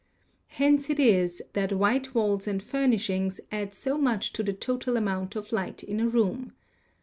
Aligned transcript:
Hence 0.47 0.89
it 0.89 0.99
is 0.99 1.43
that 1.53 1.71
white 1.77 2.15
walls 2.15 2.47
and 2.47 2.63
furnishings 2.63 3.39
add 3.51 3.75
so 3.75 3.99
much 3.99 4.33
to 4.33 4.41
the 4.41 4.51
total 4.51 4.97
amount 4.97 5.35
of 5.35 5.51
light 5.51 5.83
in 5.83 5.99
a 5.99 6.07
room. 6.09 6.53